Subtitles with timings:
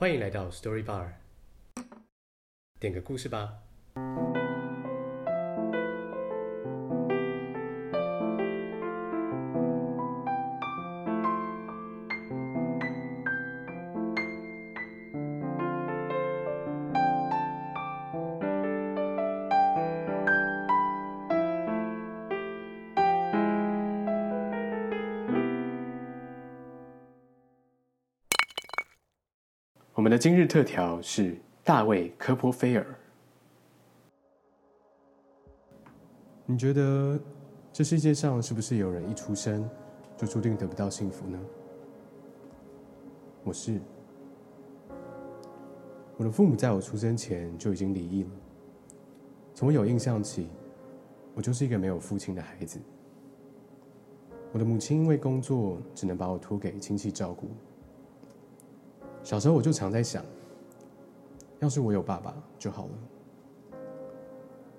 [0.00, 1.08] 欢迎来到 Story Bar，
[2.78, 3.58] 点个故事吧。
[30.00, 32.86] 我们的今日特调是大卫·科波菲尔。
[36.46, 37.20] 你觉得
[37.70, 39.68] 这世界上是不是有人一出生
[40.16, 41.38] 就注定得不到幸福呢？
[43.44, 43.78] 我是。
[46.16, 48.30] 我的父母在我出生前就已经离异了。
[49.54, 50.48] 从我有印象起，
[51.34, 52.80] 我就是一个没有父亲的孩子。
[54.50, 57.50] 我的母亲因为工作，只能把我托给亲戚照顾。
[59.22, 60.24] 小时候我就常在想，
[61.60, 63.78] 要是我有爸爸就好了，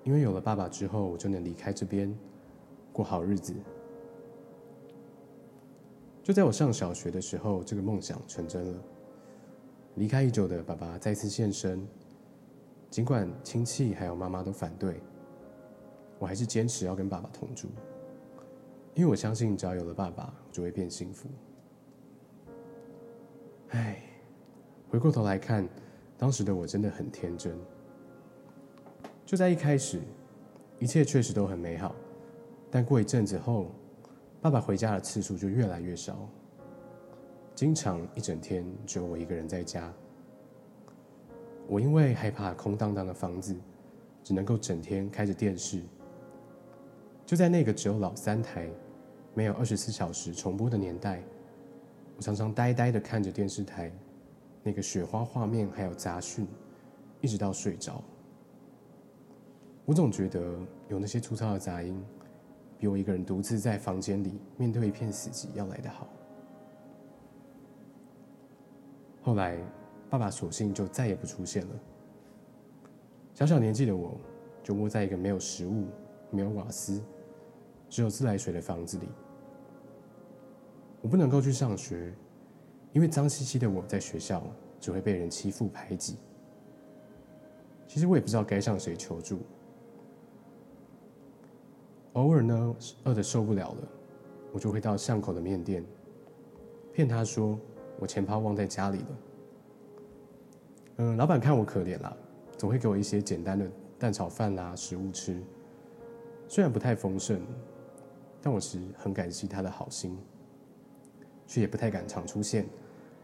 [0.04, 2.14] 因为有了爸爸之后，我就能离开这边，
[2.92, 3.54] 过好日子。
[6.22, 8.82] 就在我上小学的时候，这个梦想成真了。
[9.94, 11.86] 离开已久的爸爸再次现身，
[12.90, 15.00] 尽管亲戚还有妈妈都反对，
[16.18, 17.68] 我还是坚持要跟爸爸同住，
[18.94, 21.28] 因为我相信只要有了爸爸，就会变幸福。
[23.70, 24.08] 唉。
[24.92, 25.66] 回过头来看，
[26.18, 27.56] 当时的我真的很天真。
[29.24, 30.02] 就在一开始，
[30.78, 31.94] 一切确实都很美好，
[32.70, 33.68] 但过一阵子后，
[34.42, 36.28] 爸爸回家的次数就越来越少，
[37.54, 39.90] 经常一整天只有我一个人在家。
[41.66, 43.56] 我因为害怕空荡荡的房子，
[44.22, 45.80] 只能够整天开着电视。
[47.24, 48.68] 就在那个只有老三台、
[49.32, 51.22] 没有二十四小时重播的年代，
[52.18, 53.90] 我常常呆呆的看着电视台。
[54.62, 56.46] 那个雪花画面还有杂讯，
[57.20, 58.02] 一直到睡着。
[59.84, 60.56] 我总觉得
[60.88, 62.00] 有那些粗糙的杂音，
[62.78, 66.06] 比我一个人独自在房间里面对一片死寂要来得好。
[69.22, 69.58] 后来，
[70.08, 71.74] 爸爸索性就再也不出现了。
[73.34, 74.16] 小小年纪的我，
[74.62, 75.86] 就窝在一个没有食物、
[76.30, 77.02] 没有瓦斯、
[77.88, 79.08] 只有自来水的房子里。
[81.00, 82.14] 我不能够去上学。
[82.92, 84.42] 因为脏兮兮的我在学校
[84.78, 86.16] 只会被人欺负排挤。
[87.86, 89.40] 其实我也不知道该向谁求助。
[92.14, 93.88] 偶尔呢，饿得受不了了，
[94.52, 95.84] 我就会到巷口的面店，
[96.92, 97.58] 骗他说
[97.98, 99.06] 我钱包忘在家里了。
[100.96, 102.14] 嗯，老板看我可怜啦，
[102.58, 103.66] 总会给我一些简单的
[103.98, 105.42] 蛋炒饭啦食物吃。
[106.48, 107.40] 虽然不太丰盛，
[108.42, 110.18] 但我是很感激他的好心，
[111.46, 112.66] 却也不太敢常出现。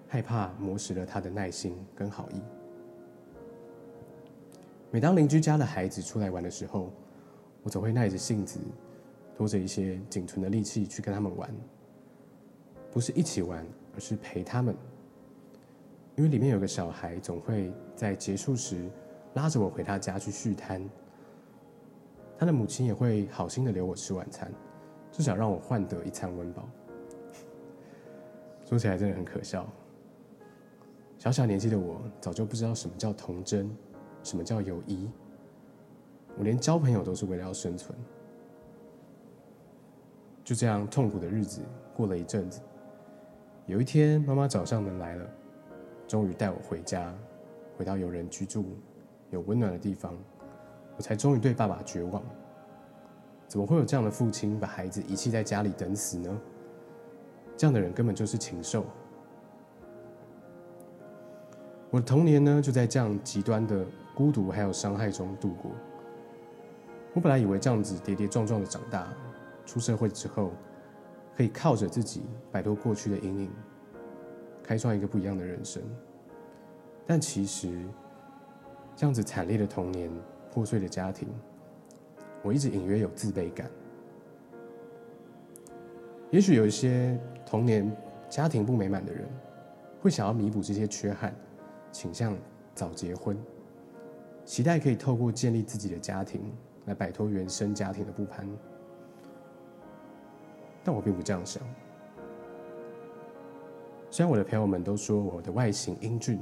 [0.09, 2.41] 害怕磨蚀了他的耐心跟好意。
[4.91, 6.91] 每当邻居家的孩子出来玩的时候，
[7.63, 8.59] 我总会耐着性子，
[9.37, 11.55] 拖着一些仅存的力气去跟他们玩。
[12.91, 14.75] 不是一起玩，而是陪他们。
[16.17, 18.91] 因为里面有个小孩，总会在结束时
[19.35, 20.83] 拉着我回他家去续摊。
[22.39, 24.51] 他的母亲也会好心的留我吃晚餐，
[25.13, 26.67] 至少让我换得一餐温饱。
[28.65, 29.67] 说起来真的很可笑。
[31.19, 33.69] 小小年纪的我，早就不知道什么叫童真，
[34.23, 35.11] 什么叫友谊。
[36.37, 37.99] 我连交朋友都是为了要生存。
[40.45, 41.61] 就这样痛苦的日子
[41.95, 42.61] 过了一阵子，
[43.67, 45.29] 有一天妈妈找上门来了，
[46.07, 47.13] 终于带我回家，
[47.77, 48.65] 回到有人居住、
[49.31, 50.17] 有温暖的地方，
[50.97, 52.23] 我才终于对爸爸绝望。
[53.49, 56.41] 怎么会有这样的父亲把孩子遗弃在家里等死呢？
[57.57, 58.87] 这样的人根本就是禽兽。
[61.91, 63.85] 我的童年呢，就在这样极端的
[64.15, 65.71] 孤独还有伤害中度过。
[67.15, 69.09] 我本来以为这样子跌跌撞撞的长大，
[69.65, 70.53] 出社会之后，
[71.35, 72.23] 可以靠着自己
[72.53, 73.51] 摆脱过去的阴影，
[74.63, 75.83] 开创一个不一样的人生。
[77.07, 77.83] 但其实，
[78.95, 80.11] 这样子惨烈的童年、
[80.53, 81.27] 破碎的家庭，
[82.43, 83.71] 我一直隐约有自卑感。
[86.31, 87.91] 也许有一些童年
[88.29, 89.27] 家庭不美满的人，
[90.03, 91.35] 会想要弥补这些缺憾。
[91.91, 92.37] 倾向
[92.75, 93.37] 早结婚，
[94.45, 96.53] 期待可以透过建立自己的家庭
[96.87, 98.49] 来摆脱原生家庭的不堪。
[100.85, 101.63] 但我并不这样想。
[104.11, 106.41] 虽然我的朋友们都说我的外形英俊，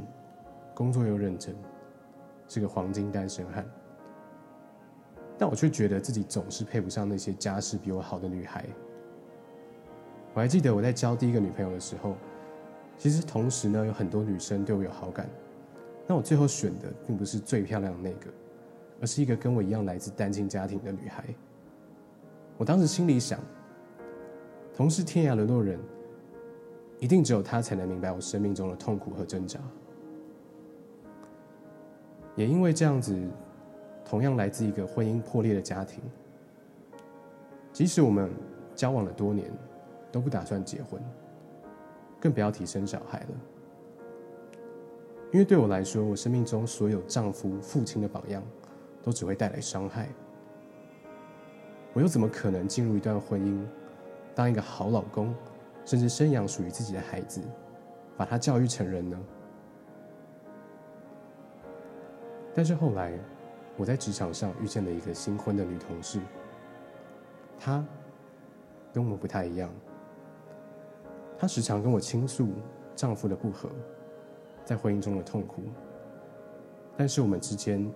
[0.75, 1.57] 工作又认真，
[2.47, 3.67] 是个黄金单身汉，
[5.37, 8.65] 但我却觉得自己总是配不上那些家世比我好的女孩。
[10.33, 12.15] 我还记得我在交第一个女朋友的时候，
[12.99, 15.29] 其实同时呢，有很多女生对我有好感。
[16.07, 18.31] 那我最后选的并不是最漂亮的那个，
[19.01, 21.25] 而是一个跟我一样来自单亲家庭的女孩。
[22.57, 23.39] 我当时心里想，
[24.75, 25.79] 同是天涯沦落人，
[27.01, 29.59] 一定只有她才能明白我生命中的痛苦和挣扎。
[32.35, 33.15] 也因为这样子，
[34.05, 36.03] 同样来自一个婚姻破裂的家庭，
[37.73, 38.31] 即使我们
[38.75, 39.51] 交往了多年，
[40.13, 41.03] 都不打算结婚，
[42.21, 43.29] 更不要提生小孩了。
[45.33, 48.43] 因为对我来说，我生命中所有丈夫、父亲的榜样，
[49.03, 50.09] 都只会带来伤害。
[51.93, 53.61] 我又怎么可能进入一段婚姻，
[54.35, 55.35] 当一个好老公，
[55.85, 57.43] 甚至生养属于自己的孩子，
[58.17, 59.19] 把他教育成人呢？
[62.55, 63.13] 但是后来，
[63.77, 66.21] 我在职场上遇见了一个新婚的女同事，
[67.59, 67.85] 她
[68.93, 69.71] 跟我不太一样，
[71.39, 72.49] 她时常跟我倾诉
[72.95, 73.69] 丈夫的不和。
[74.65, 75.63] 在婚姻中的痛苦，
[76.97, 77.89] 但是我们之间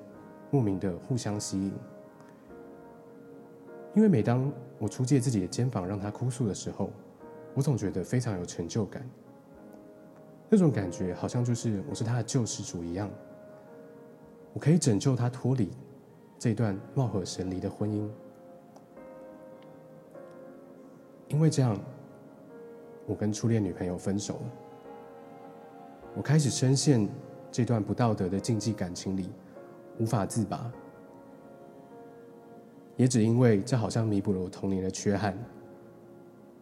[0.52, 1.72] 莫名的互相吸引，
[3.92, 6.90] 因为每当我出借自己的肩膀让她哭诉的时候，
[7.54, 9.04] 我总觉得非常有成就感。
[10.48, 13.10] 那种感觉好像就是我是她的救世主一样，
[14.52, 15.72] 我可以拯救她脱离
[16.38, 18.08] 这段貌合神离的婚姻。
[21.26, 21.76] 因为这样，
[23.10, 24.40] 我跟初恋女朋友分手了。
[26.14, 27.08] 我开始深陷
[27.50, 29.28] 这段不道德的禁忌感情里，
[29.98, 30.70] 无法自拔。
[32.96, 35.36] 也只因为这好像弥补了我童年的缺憾，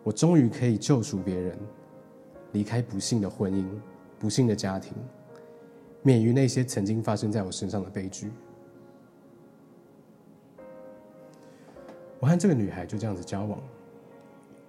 [0.03, 1.59] 我终于可以救赎别人，
[2.53, 3.67] 离开不幸的婚姻、
[4.19, 4.94] 不幸的家庭，
[6.01, 8.33] 免于那些曾经发生在我身上的悲剧。
[12.19, 13.61] 我和这个女孩就这样子交往，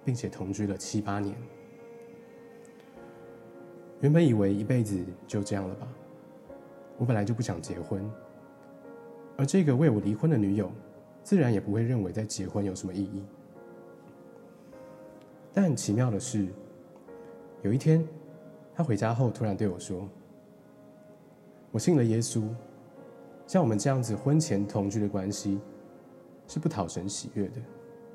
[0.04, 1.34] 并且同居了七八年。
[4.00, 5.86] 原本以为一辈子就这样了吧，
[6.96, 8.10] 我本来就不想结婚，
[9.36, 10.70] 而这个为我离婚的女友，
[11.22, 13.22] 自然也不会认为再结婚有什么意义。
[15.52, 16.46] 但很奇妙的是，
[17.62, 18.06] 有一天，
[18.74, 20.08] 她回家后突然对我说
[21.70, 22.42] ：“我信了耶稣，
[23.46, 25.60] 像我们这样子婚前同居的关系，
[26.46, 27.60] 是不讨神喜悦的。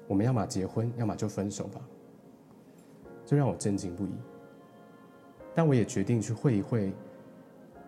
[0.07, 1.79] 我们要么结婚，要么就分手吧。”
[3.25, 4.11] 这让我震惊不已。
[5.55, 6.93] 但我也决定去会一会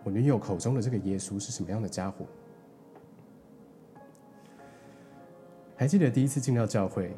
[0.02, 2.24] 我女友口中的这个耶稣是什么样的家伙。
[5.76, 7.14] 还记得第一次进到教会，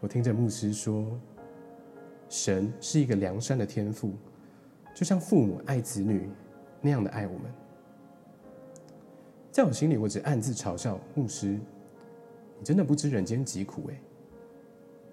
[0.00, 1.06] 我听着牧师说，
[2.28, 4.14] 神是一个良善的天父，
[4.94, 6.30] 就像父母爱子女
[6.80, 7.52] 那样的爱我们。
[9.52, 11.58] 在我心里，我只暗自嘲笑牧师
[12.58, 14.00] ：“你真的不知人间疾苦哎！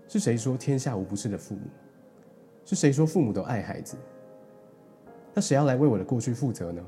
[0.07, 1.62] 是谁说天下无不是的父母？
[2.66, 3.98] 是谁说父母都爱孩子？”
[5.33, 6.85] 那谁要来为我的过去负责呢？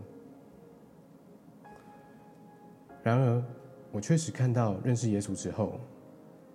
[3.01, 3.44] 然而，
[3.92, 5.80] 我确实看到认识耶稣之后，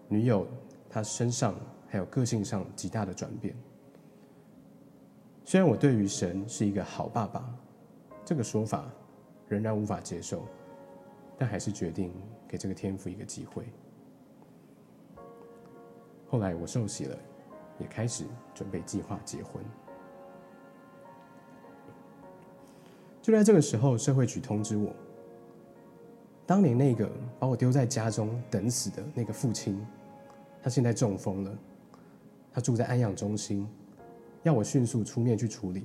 [0.09, 0.47] 女友
[0.89, 1.55] 她身上
[1.89, 3.55] 还有个性上极大的转变。
[5.45, 7.53] 虽然我对于神是一个好爸爸
[8.25, 8.89] 这个说法
[9.49, 10.45] 仍然无法接受，
[11.37, 12.13] 但还是决定
[12.47, 13.65] 给这个天赋一个机会。
[16.29, 17.19] 后来我受洗了，
[17.81, 19.65] 也开始准备计划结婚。
[23.23, 24.95] 就在这个时候，社会局通知我，
[26.47, 29.79] 当年那个把我丢在家中等死的那个父亲，
[30.63, 31.59] 他现在中风了，
[32.53, 33.69] 他住在安养中心，
[34.43, 35.85] 要我迅速出面去处理，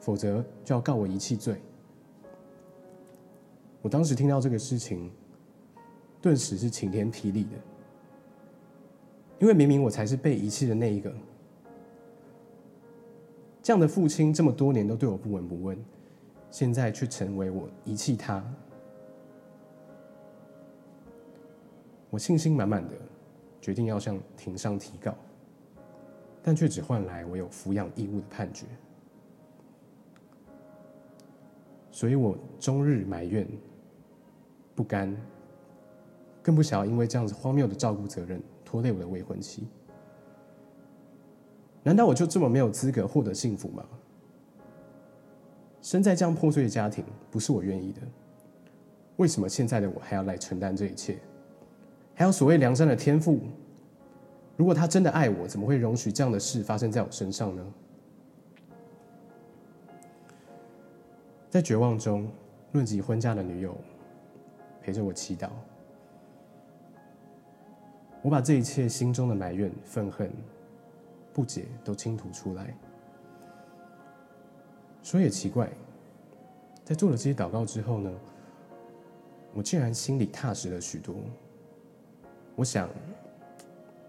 [0.00, 1.56] 否则就要告我遗弃罪。
[3.80, 5.10] 我当时听到这个事情，
[6.20, 7.50] 顿时是晴天霹雳的，
[9.38, 11.14] 因为明明我才是被遗弃的那一个，
[13.62, 15.78] 这样的父亲这么多年都对我不闻不问。
[16.54, 18.40] 现在却成为我遗弃他，
[22.10, 22.94] 我信心满满的
[23.60, 25.12] 决定要向庭上提告，
[26.44, 28.66] 但却只换来我有抚养义务的判决，
[31.90, 33.44] 所以我终日埋怨
[34.76, 35.12] 不甘，
[36.40, 39.66] 更不想要因为这样子荒谬的照顾责任拖累我的未婚妻。
[41.82, 43.84] 难道我就这么没有资格获得幸福吗？
[45.84, 48.00] 生在这样破碎的家庭，不是我愿意的。
[49.16, 51.18] 为什么现在的我还要来承担这一切？
[52.14, 53.38] 还有所谓良善的天赋，
[54.56, 57.62] 如果他真的爱我，怎么会容许这样的事发生在我身上呢？
[61.50, 62.26] 在绝望中，
[62.72, 63.76] 论及婚嫁的女友
[64.80, 65.50] 陪着我祈祷。
[68.22, 70.32] 我把这一切心中的埋怨、愤恨、
[71.30, 72.74] 不解都倾吐出来。
[75.04, 75.70] 说也奇怪，
[76.82, 78.10] 在做了这些祷告之后呢，
[79.52, 81.14] 我竟然心里踏实了许多。
[82.56, 82.88] 我想，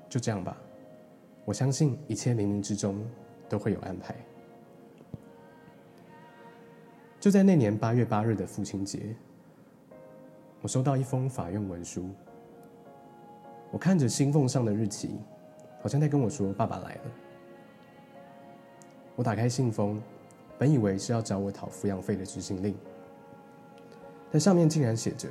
[0.07, 0.55] 就这样吧。
[1.43, 3.05] 我相信一切冥冥之中
[3.49, 4.15] 都会有安排。
[7.19, 9.13] 就在那年八月八日的父亲节，
[10.61, 12.09] 我收到一封法院文书。
[13.69, 15.19] 我看着信封上的日期，
[15.81, 17.01] 好像在跟我说：“爸爸来了。”
[19.17, 20.01] 我打开信封，
[20.57, 22.75] 本以为是要找我讨抚养费的执行令，
[24.31, 25.29] 但上面竟然写着：“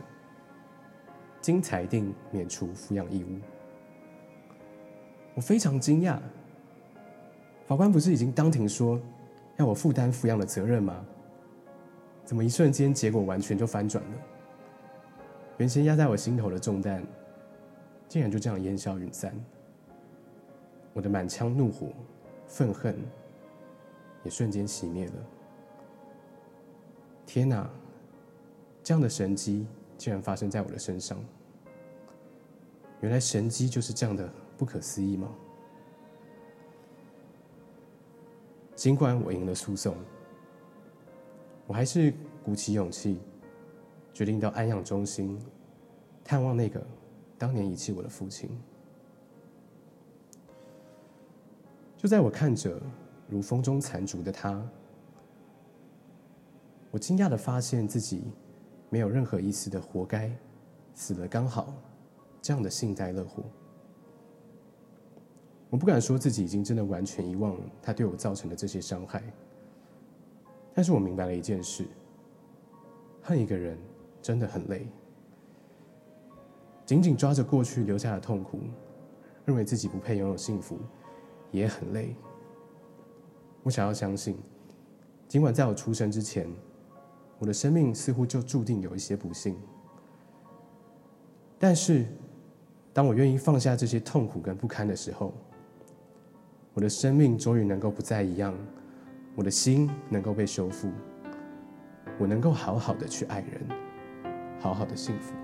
[1.40, 3.38] 经裁定免除抚养义务。”
[5.34, 6.18] 我非常惊讶。
[7.66, 9.00] 法官不是已经当庭说
[9.56, 11.04] 要我负担抚养的责任吗？
[12.24, 14.10] 怎么一瞬间结果完全就翻转了？
[15.58, 17.02] 原先压在我心头的重担，
[18.08, 19.34] 竟然就这样烟消云散。
[20.92, 21.88] 我的满腔怒火、
[22.46, 22.96] 愤恨
[24.24, 25.12] 也瞬间熄灭了。
[27.24, 27.68] 天哪！
[28.82, 29.66] 这样的神迹
[29.96, 31.18] 竟然发生在我的身上。
[33.00, 35.30] 原来神迹就是这样的不可思议吗？
[38.74, 39.96] 尽管我赢了诉讼。
[41.66, 42.12] 我还是
[42.44, 43.18] 鼓起勇气，
[44.12, 45.38] 决定到安养中心
[46.22, 46.86] 探望那个
[47.38, 48.50] 当年遗弃我的父亲。
[51.96, 52.78] 就在我看着
[53.28, 54.62] 如风中残烛的他，
[56.90, 58.22] 我惊讶的发现自己
[58.90, 60.30] 没有任何一丝的活该，
[60.94, 61.74] 死了刚好
[62.40, 63.42] 这样的幸灾乐祸。
[65.70, 69.22] 我不敢说自己已经真的完全遗忘他对我造成的这些伤害。
[70.72, 71.86] 但是我明白了一件事：
[73.22, 73.76] 恨一个人
[74.22, 74.86] 真的很累。
[76.86, 78.60] 紧紧抓着过去留下的痛苦，
[79.46, 80.78] 认为自己不配拥有幸福，
[81.50, 82.14] 也很累。
[83.64, 84.38] 我想要相信，
[85.26, 86.46] 尽管在我出生之前，
[87.40, 89.56] 我的生命似乎就注定有一些不幸，
[91.58, 92.06] 但是
[92.92, 95.34] 当我愿意放下这些痛苦跟不堪的时候，
[96.74, 98.54] 我的生命终于能够不再一样。
[99.36, 100.88] 我的心能够被修复，
[102.20, 103.66] 我能够好好的去爱人，
[104.60, 105.34] 好好的幸福。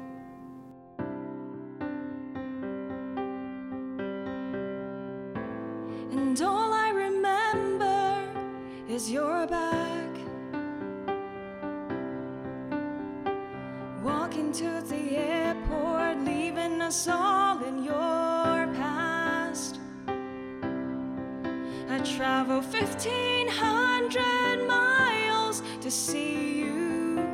[14.02, 19.78] Walking to the airport, leaving us all in your past.
[21.90, 27.28] I travel fifteen hundred miles to see you.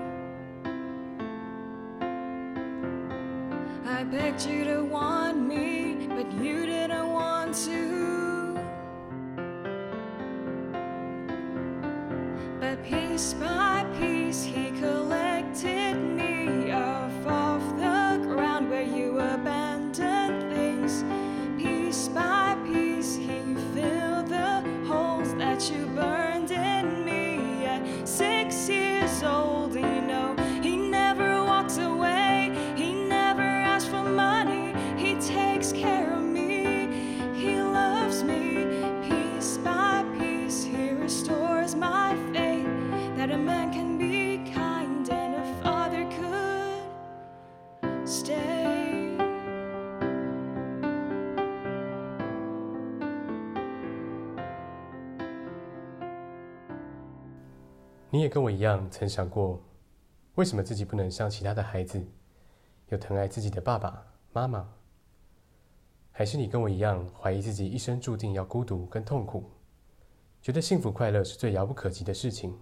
[3.86, 8.58] I begged you to want me, but you didn't want to.
[12.60, 15.15] But piece by piece, he collected
[58.16, 59.62] 你也跟我一样，曾想过，
[60.36, 62.02] 为什么自己不能像其他的孩子，
[62.88, 64.66] 有疼爱自己的爸爸妈妈？
[66.12, 69.50] 还是你跟我一样，怀疑自己一生注定要孤独跟痛苦，
[70.40, 72.58] 觉得幸福快乐是最遥不可及的事情？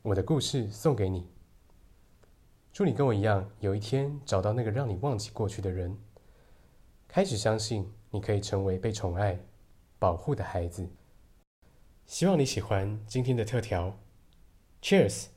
[0.00, 1.28] 我的故事送给你，
[2.72, 5.94] 祝你跟我一样，有一天找到那个让你忘记过去的人，
[7.06, 9.38] 开始相信你可以成为被宠爱、
[9.98, 10.88] 保护的孩子。
[12.06, 13.98] 希望你喜欢今天的特调
[14.82, 15.33] ，Cheers。